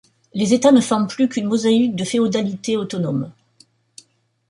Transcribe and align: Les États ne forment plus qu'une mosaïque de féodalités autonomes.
Les 0.33 0.55
États 0.55 0.71
ne 0.71 0.81
forment 0.81 1.07
plus 1.07 1.29
qu'une 1.29 1.45
mosaïque 1.45 1.95
de 1.95 2.03
féodalités 2.03 2.75
autonomes. 2.75 3.31